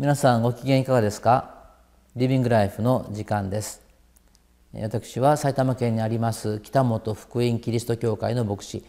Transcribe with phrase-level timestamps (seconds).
[0.00, 1.72] 皆さんご機嫌いかがですか？
[2.16, 3.82] リビングライフの時間です。
[4.72, 8.82] 私は埼玉県にあります北本福音キリスト教会の牧師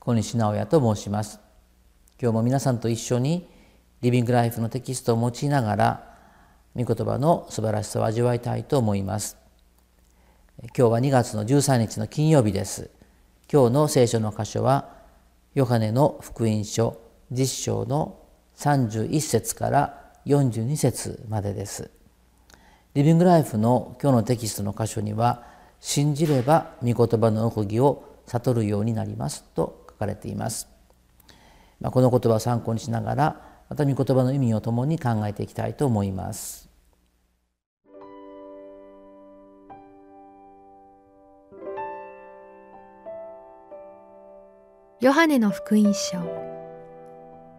[0.00, 1.38] 小西直也と申します。
[2.20, 3.48] 今日も皆さんと一緒に
[4.00, 6.18] リビングライフのテキストを用いながら
[6.74, 9.36] 御言葉の素晴らしさを味わいたいと思います。
[10.76, 12.90] 今日は2月の13日の金曜日です。
[13.48, 14.88] 今日の聖書の箇所は
[15.54, 16.98] ヨハネの福音書
[17.32, 18.18] 10章の
[18.56, 21.90] 31節から42節までです。
[22.94, 25.44] リビングライフの今日のテキストの箇所には
[25.80, 30.68] 「信じれば御言葉の奥義を悟るようになります」と書かれています。
[31.80, 36.68] まあ、この言葉を参考にしながらまた御言葉の意味をともに考えていきたいと思います。
[45.00, 46.18] ヨハネの福音書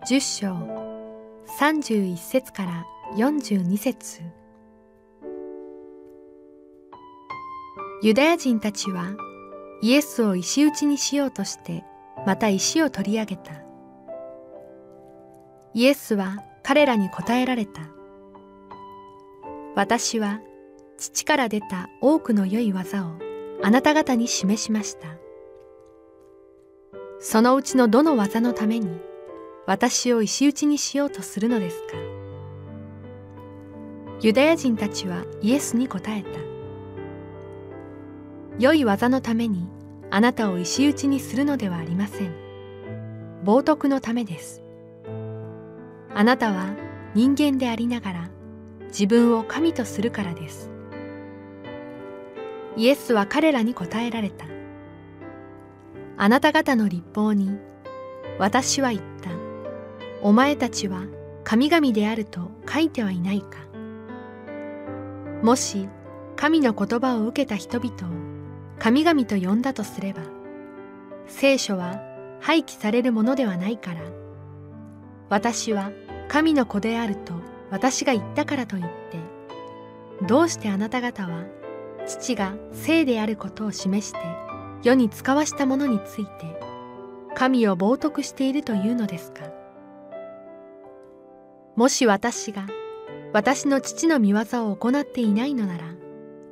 [0.09, 0.86] 10章
[1.47, 4.21] 31節から42節。
[8.03, 9.15] ユダヤ人たちは
[9.81, 11.83] イエスを石打ちにしようとして
[12.25, 13.53] また石を取り上げた。
[15.73, 17.81] イエスは彼らに答えられた。
[19.73, 20.41] 私は
[20.97, 23.13] 父から出た多くの良い技を
[23.63, 25.07] あなた方に示しました。
[27.19, 29.06] そのうちのどの技のために
[29.67, 31.87] 私を石打ちにしようとするのですか？
[34.21, 36.29] ユダヤ人たちはイエスに答えた。
[38.57, 39.67] 良い技のために
[40.09, 42.33] あなたを石打ちにするのではありません。
[43.43, 44.63] 冒涜のためです。
[46.15, 46.73] あなたは
[47.13, 48.29] 人間でありながら
[48.85, 50.71] 自分を神とするからです。
[52.77, 54.45] イエスは彼らに答えられた。
[56.15, 57.51] あなた方の立法に
[58.39, 59.27] 私は言った。
[60.21, 61.03] お前たちは
[61.43, 63.67] 神々であると書いてはいないか。
[65.43, 65.87] もし
[66.35, 68.27] 神の言葉を受けた人々を
[68.79, 70.21] 神々と呼んだとすれば
[71.27, 72.01] 聖書は
[72.39, 74.01] 廃棄されるものではないから
[75.29, 75.91] 私は
[76.27, 77.33] 神の子であると
[77.69, 79.19] 私が言ったからといって
[80.25, 81.45] どうしてあなた方は
[82.07, 84.19] 父が聖であることを示して
[84.83, 86.59] 世に使わしたものについて
[87.35, 89.56] 神を冒涜しているというのですか。
[91.77, 92.65] もし私が
[93.33, 95.83] 私の父の御業を行っていないのなら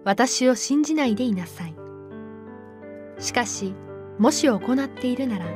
[0.04, 1.76] 私を信じないでいなさい。
[3.18, 3.74] しかし
[4.20, 5.48] もし行っているなら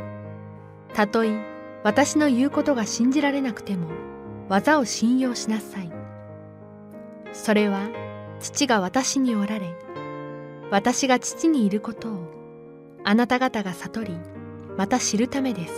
[0.96, 1.40] たとえ
[1.84, 3.90] 私の言うことが信じられなくても
[4.50, 5.92] 技を信用しなさい。
[7.32, 7.90] それは
[8.40, 9.76] 父が私におられ
[10.72, 14.18] 私が父にいることをあなた方が悟り
[14.78, 15.74] また知るためです。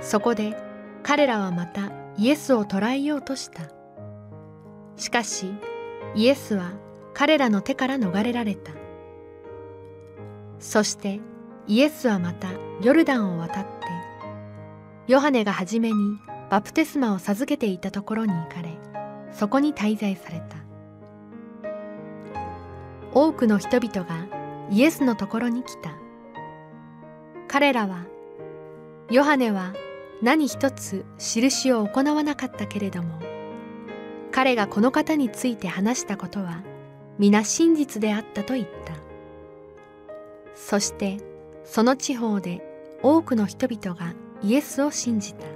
[0.00, 0.67] そこで
[1.02, 3.62] 彼らはまたイエスを捕らえようとした。
[4.96, 5.52] しかし
[6.14, 6.72] イエスは
[7.14, 8.72] 彼らの手から逃れられた。
[10.58, 11.20] そして
[11.66, 12.48] イエスはまた
[12.82, 13.68] ヨルダンを渡って
[15.06, 15.94] ヨハネが初めに
[16.50, 18.76] バプテスマを授けていたところに行かれ
[19.32, 20.56] そこに滞在された。
[23.14, 24.26] 多くの人々が
[24.70, 25.92] イエスのところに来た。
[27.46, 28.04] 彼らは
[29.10, 29.72] ヨハネは
[30.22, 33.18] 何一つ印を行わなかったけれども。
[34.30, 36.62] 彼がこの方について話したことは
[37.18, 38.94] 皆真実であったと言った。
[40.54, 41.18] そして
[41.64, 42.62] その地方で
[43.02, 45.46] 多くの人々がイエスを信じた。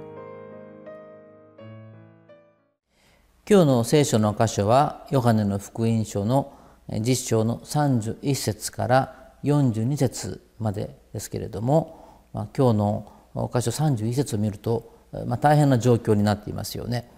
[3.49, 6.53] 今日の聖書の箇所はヨハネの福音書の
[6.99, 14.93] 実章の31節から42節までですけれども、今日の箇所31節を見ると、
[15.25, 17.09] まあ、大変な状況になっていますよね。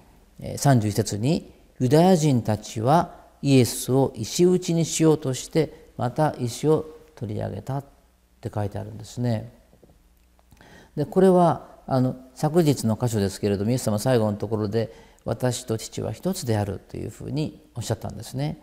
[0.42, 6.86] 31節に「ユダヤ人たちはイエスを石打ちにしようとしてまた石を
[7.16, 7.86] 取り上げた」っ
[8.42, 9.52] て書いてあるんですね。
[10.96, 14.94] でこれはあの昨日の箇所ですけれどもイエス様最後のところで
[15.26, 18.60] 「私と父は一つである」というふうにおっしゃったんですね。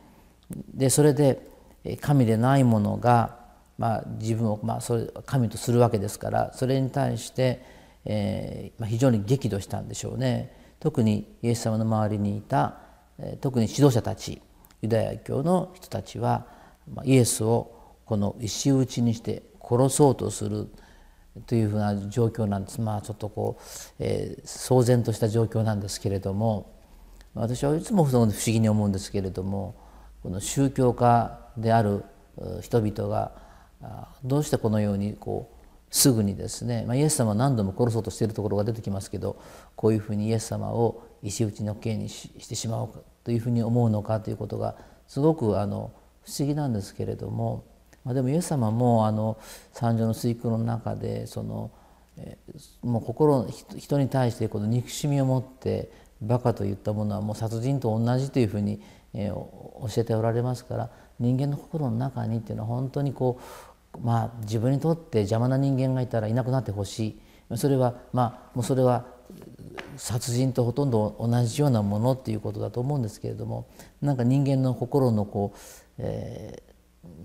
[0.74, 1.46] でそれで
[2.00, 3.41] 神でないものが
[3.82, 7.64] まあ、自分を、まあ、それ神とするわけですからそれに対して、
[8.04, 10.56] えーまあ、非常に激怒したんでしょうね。
[10.78, 12.78] 特にイエス様の周りにいた、
[13.18, 14.40] え、特に指導者たち
[14.82, 16.46] ユダヤ教の人たちは、
[16.94, 20.68] まあ、イエスをこの石打ちにして殺そうとする
[21.48, 23.62] というふうな状況なんですまあちょっとこう、
[23.98, 26.72] えー、騒然とした状況なんですけれども
[27.34, 29.74] 私はいつも不思議に思うんですけれども
[30.22, 32.04] この宗教家である
[32.60, 33.42] 人々が
[34.24, 35.62] どうしてこのようにこう
[35.94, 39.36] すぐにですね、まあ、イエス様は何度も殺そうとしているところが出てきますけど
[39.76, 44.74] こういうふうにイエス様を石打ちの刑にしてしまおうかというふうに思うのかということが
[45.06, 45.92] すごくあの
[46.24, 47.64] 不思議なんですけれども、
[48.04, 49.38] まあ、でもイエス様もあの
[49.72, 51.70] 三条の水空の中でその、
[52.82, 53.46] もう心
[53.76, 55.90] 人に対してこの憎しみを持って
[56.22, 58.80] バカといったものはもう殺人と同じというふうに、
[59.14, 60.90] 教えておられますから
[61.20, 67.18] 人間の心の中にっていうのは本当にこうまあ自分にとって邪魔な人間がいたらいなくなってほし
[67.50, 67.56] い。
[67.56, 69.06] それはまあもうそれは
[69.96, 73.68] 殺人とほとんど同じようなものっていうことだと思うんですけれども
[74.00, 75.58] なんか人間の心のこう、
[75.98, 76.62] え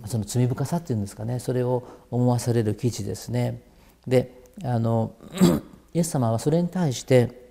[0.04, 1.40] ー、その罪深さっていうんですかね。
[1.40, 3.62] それを思わされる記事ですね。
[4.06, 5.16] であの
[5.94, 7.48] イエス様はそれに対して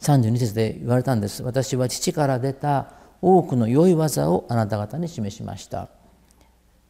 [0.00, 1.42] 32節で言われたんです。
[1.42, 2.92] 私は父から出た
[3.22, 5.88] 多くの良い技をあなた方に示しました。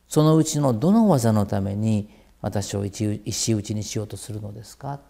[0.09, 2.09] そのうちのどの技のために
[2.41, 5.01] 私を石打ちにしようとするのですか？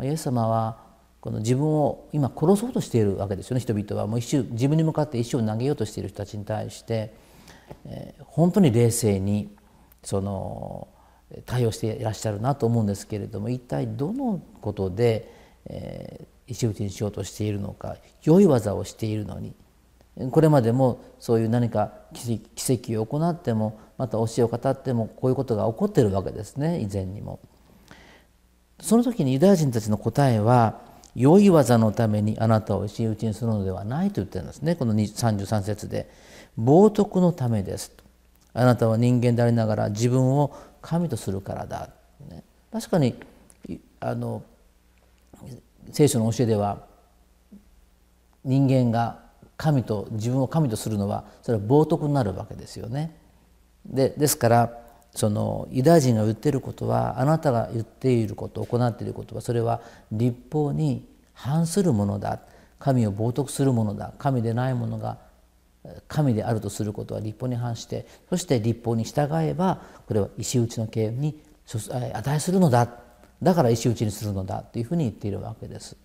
[0.00, 0.78] イエス様は
[1.20, 3.60] この自分を今殺そうとしているわけですよね。
[3.60, 4.06] 人々は。
[4.06, 7.14] もう石自分に向かって石を投げようとしている人たちに対して、
[7.86, 9.54] えー、本当に冷静に
[10.02, 10.88] その
[11.46, 15.32] 対応していらっしゃるなと思うんですけれども一体どのことで、
[15.66, 19.54] えー、石打ちにしようとしているのか良い技をしているのに
[20.30, 27.40] これまでもそういう何か奇跡を行ってもまた教えを語ってもこういうことが起こっているわけですね以前にも。
[28.80, 30.80] その時にユダヤ人たちの答えは
[31.14, 34.74] 良い技のためにあなたを石打ちにするのではないと言ってるんですね。
[34.74, 36.10] この33節で
[36.58, 38.02] 「冒涜のためです」と
[38.54, 41.90] 「あなたは人間でありながら自分を神とするからだ」
[42.28, 42.42] ね、
[42.72, 43.14] 確かに
[44.00, 44.42] あの
[45.92, 46.84] 聖書の教えでは
[48.44, 49.20] 人間が
[49.62, 53.16] 神と自分を神とするのはそれは冒涜になるわけですよね。
[53.86, 54.78] でですから
[55.14, 59.80] そのユダヤ人が言っていることはあなたが言っていること行っていることはそれは
[60.10, 62.40] 立法に反するものだ
[62.80, 65.18] 神を冒涜するものだ神でないものが
[66.08, 72.88] 神であるとすることは立法に反してそして立法に従えばこれは石打ちの刑に値するのだ
[73.40, 75.96] だから石打ちにするのだというふうに言っているわけです。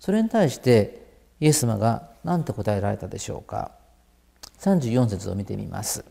[0.00, 1.09] それに対して
[1.40, 3.72] イエス様が何て答えられたでしょうか
[4.60, 6.04] ？34節を見てみます。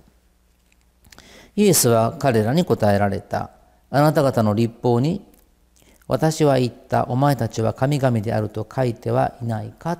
[1.56, 3.52] イエスは彼らに答えられた。
[3.92, 5.26] あなた方の立法に
[6.08, 10.00] 私は言ったお前たちは神々であると書いてはいないか？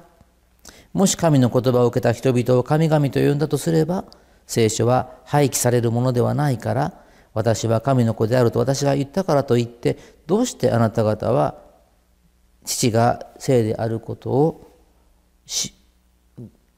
[0.94, 4.06] もし神の言葉を受けた人々を神々と呼んだとすれば
[4.48, 6.94] 聖書は廃棄されるものではないから
[7.34, 11.60] 私は神の子であると私が言ったからといってどうしてあなた方は
[12.66, 14.69] 父が聖であることを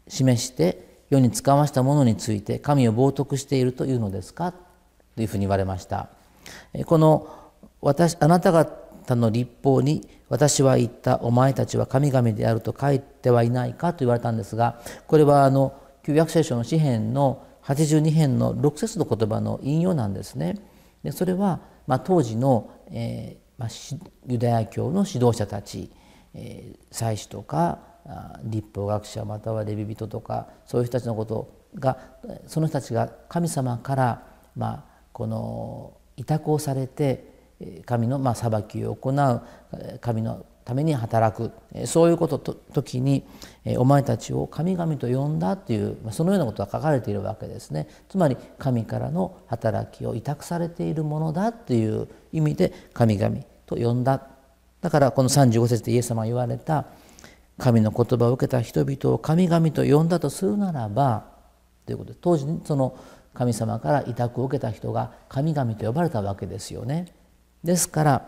[0.07, 4.53] 示して世に使わしたものについて神を冒涜しているというのですか？
[5.15, 6.07] というふうに言われました
[6.85, 7.27] この
[7.81, 20.55] 私あなた方の立法に私は言ったお前たちは神々であると書いてはいないかと言われたんですがこれはあの旧約聖書の詩篇の82編の6節の言葉の引用なんですね。
[21.03, 23.69] でそれは、まあ、当時の、えーまあ、
[24.27, 25.91] ユダヤ教の指導者たち、
[26.33, 27.79] えー、祭司とか
[28.43, 31.97] 立法学者またはレビ人とかそういう人たちのことが
[32.47, 34.23] その人たちが神様から、
[34.55, 37.31] まあ、この委託をされて
[37.85, 39.41] 神のまあ裁きを行う
[39.99, 41.51] 神のために働く
[41.85, 43.25] そういうことと時に
[43.77, 47.87] お前たちを神々と呼んだというそのようなことが書かれているわけですね。
[48.09, 54.21] つまり神からの働きを委託されているものだという意味で神々と呼んだ。
[54.81, 56.85] だからこの35節でイエス様が言われた
[57.61, 61.25] 神の言葉を受けた人々を神々と呼んだとするならば
[61.85, 62.97] ということで当時その
[63.35, 67.13] 神様から委託を受けた人が神々と呼ばれたわけですよね。
[67.63, 68.27] ですから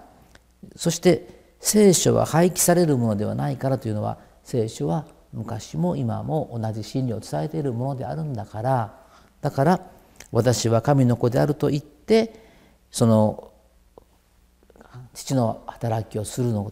[0.75, 8.93] そして聖書は廃棄されるものではないからというのは聖書は昔も今も同じ真理を伝えているものであるんだから
[9.41, 9.81] だから
[10.31, 12.35] 私は神の子であると言って
[12.91, 13.51] その
[15.15, 16.71] 父の働きをするの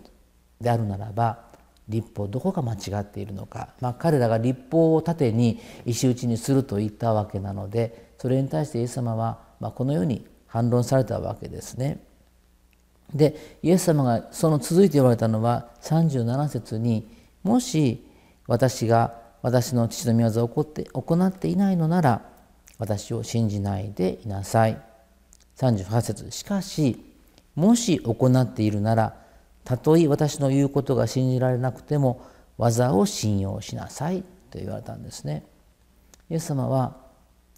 [0.60, 1.51] であるならば
[1.92, 12.04] 立法どこが間違っているのか、まあ、彼らが立法を盾に石打ちにすると言ったわけなのでそれに対してイエス様は、ま、このように反論されたわけですね。
[13.14, 17.10] でイエス様がその続いて言われたのは37節に
[17.44, 18.08] もし
[18.48, 22.22] 私が私の父の御業を行って行っていないのなら
[22.78, 24.82] 私を信じないでいなさい。
[25.58, 27.04] 38節しかし
[27.56, 29.16] もし行っているなら
[29.64, 32.26] たとえ私の言うことが信じられなくても
[32.58, 35.46] 技を信用しなさいと言われたんですね。
[36.30, 36.98] イエス様は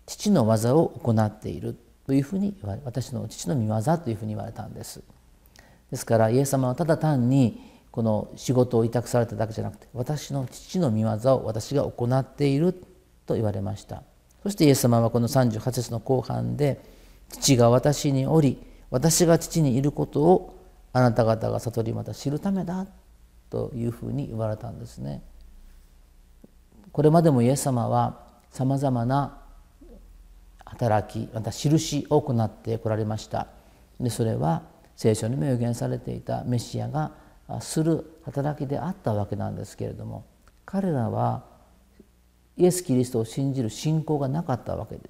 [0.05, 5.01] 父の技を行っているというふうに言われ私の父の御業というふうに言われたんです。
[5.91, 12.74] ですからイエス様はただ単にこの仕事を委託されただけじゃなくて私の父の御業を私が行っている
[13.27, 14.01] と言われました
[14.41, 16.81] そしてイエス様はこの38節の後半で
[17.29, 18.57] 父が私におり
[18.89, 20.62] 私が父にいることを
[20.94, 22.88] あなた方が悟りまた知るためだ
[23.50, 25.24] というふうに言われたんですね。
[26.92, 28.20] これまでもイエス様は
[28.52, 29.40] さまざまな
[30.64, 33.48] 働きまた印を行ってこられました。
[34.00, 34.62] でそれは
[34.96, 37.12] 聖書にも予言されていたメシアが
[37.60, 40.26] する働きであったわけなんですけれども
[40.66, 41.44] 彼らは
[42.58, 45.10] イエス・キリストを信じる信仰がなかったわけで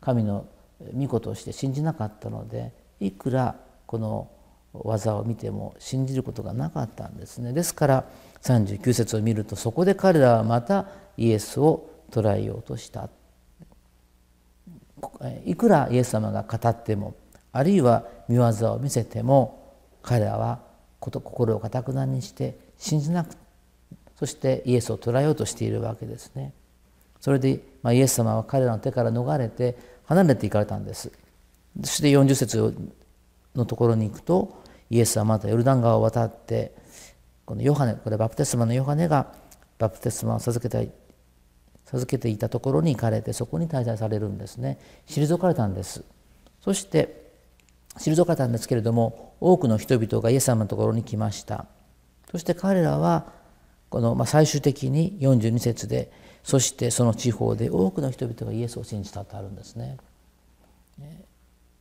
[0.00, 0.46] 神の
[0.94, 4.30] 御子として信じなかったのでいくらこの
[4.72, 7.52] 技を見ても信じることがなかったんですね。
[7.52, 8.04] ですから
[8.42, 10.86] 39節を見るとそこで彼らはまた
[11.16, 13.08] イエスを捕らえようとした。
[15.44, 17.14] いくらイエス様が語っても
[17.52, 20.60] あるいは見業を見せても彼らは
[21.00, 23.34] 心をかたくなにして信じなく
[24.20, 26.52] そしてイエスを捕らえようとしているわけですね。
[27.20, 31.10] それで、まあ、イエス様は彼らの手から逃れて離れていかれたんです。
[31.82, 32.92] そして40節
[33.54, 36.74] のところに行くとイエスはまたヨルダン川を渡って
[37.44, 39.32] このヨハネこれバプテスマのヨハネが
[39.78, 40.82] バプテスマを授けた
[41.86, 44.78] 授けていたところに行かれてそこに滞在されるんですね。
[45.08, 46.04] 退かれたんです。
[46.60, 47.32] そして
[47.98, 51.66] 退かれたんですけれども多くの人々がイエス様のところに来ました。
[52.30, 53.32] そして彼らは
[53.88, 56.12] この、まあ、最終的に42節で
[56.44, 59.96] そしてその地方で多くの人々がイエスを信じたとあるんですね。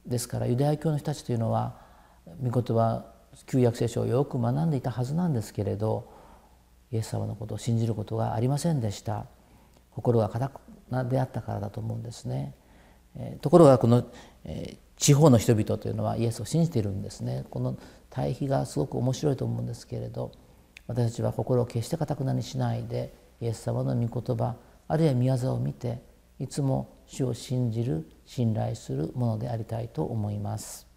[0.10, 1.78] ですからユダヤ教の人たちというのは
[2.42, 3.06] 御言葉
[3.46, 6.12] 旧約聖書をよく学んでいたはずなんですけれど
[6.92, 9.28] イエス様のことを信じることがありませんでした。
[9.92, 12.56] 心が固くなであったからだと思うんですね。
[13.16, 14.04] えところがこの
[14.46, 17.46] え地方の人々というのはイエスを信じているんですね。
[17.50, 17.78] この
[18.10, 20.32] 対比がすごく面白いと思うんですけれど
[20.88, 24.56] 私たちは心を決して固くなにしないでイエス様の御言葉
[24.88, 26.02] あるいは御業を見て
[26.40, 30.89] いつも主を信じる信頼するものでありたいと思います。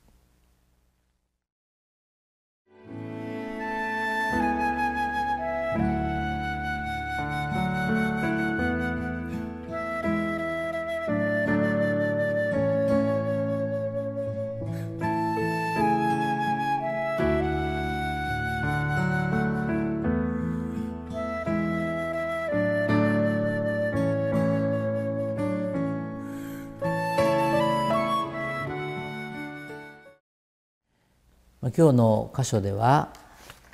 [31.70, 33.12] 今日の箇所では、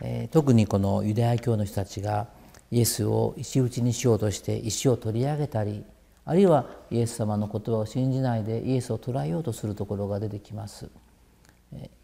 [0.02, 2.28] え、特にこのユダヤ教の人たちが
[2.70, 5.84] イエスを石打ちにしようとして石を取り上げたり
[6.26, 10.90] あるいはイエス様の言葉を信じないでイエスを捉えようとするところが出てきます。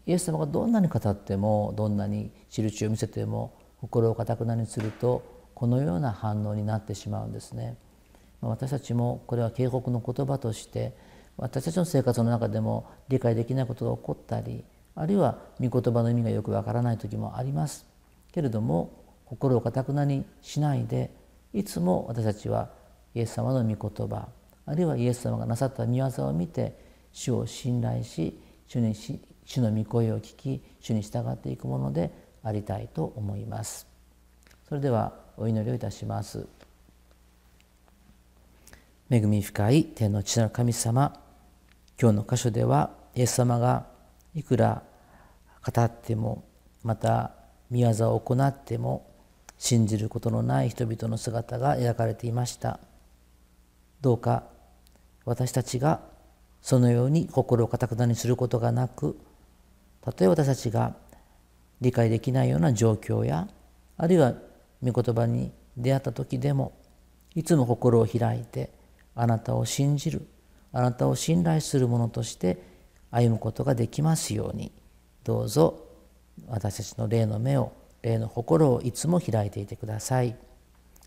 [0.06, 5.22] イエス様がどんなに語ってもどんなに印を見せても心をかたくなにすると
[5.54, 7.76] このような反応になってしまうんですね。
[8.40, 10.94] 私たちもこれは警告の言葉として
[11.36, 14.64] 私たちの生活の中でも理解できないことが起こったり
[14.96, 17.86] あるいは御言葉の意味がよくわからない時もあります。
[18.32, 21.10] けれども心をかたくなにしないで
[21.52, 22.70] いつも私たちは
[23.14, 24.28] イエス様の御言葉
[24.66, 26.76] あるいはイエス様がなさった御業を見て
[27.12, 28.94] 主を信頼し主に
[29.44, 32.10] 主の御声を聞き主に従っていくもので
[32.42, 33.86] ありたいと思います。
[34.68, 36.46] それではお祈りをいたします。
[39.10, 41.20] 恵み深い天の父なる神様
[42.00, 43.86] 今日の箇所ではイエス様が
[44.34, 44.82] いくら
[45.64, 46.44] 語っても
[46.82, 47.32] また
[47.70, 49.06] 見業を行っても
[49.58, 52.80] 信じることのない人々の姿が描かれていました。
[54.00, 54.44] どうか
[55.24, 56.00] 私たちが
[56.60, 59.18] そのように心をかたくなにすることがなく
[60.02, 60.94] たとえ私たちが
[61.80, 63.48] 理解できないような状況や
[63.96, 64.34] あるいは
[64.82, 66.72] 御言葉に出会った時でも
[67.34, 68.70] いつも心を開いて
[69.14, 70.26] あなたを信じる
[70.72, 72.58] あなたを信頼する者として
[73.14, 74.72] 歩むことができますように。
[75.22, 75.80] どうぞ
[76.48, 80.36] 私たちの霊の目を霊の心をいつも開いていてください。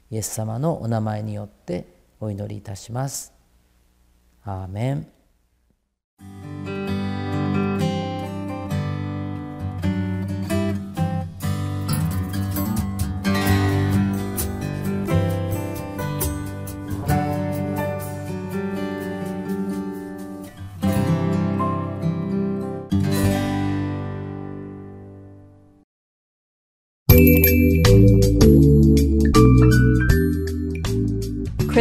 [0.09, 1.85] イエス様のお名前によって
[2.19, 3.33] お祈りいたします。
[4.43, 6.76] アーメン。